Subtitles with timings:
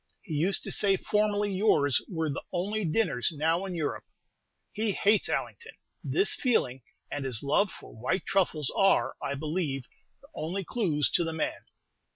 [0.23, 4.05] He used to say formerly yours were the only dinners now in Europe.
[4.71, 5.73] He hates Allington.
[6.03, 6.81] This feeling,
[7.11, 9.83] and his love for white truffles, are, I believe,
[10.21, 11.65] the only clews to the man.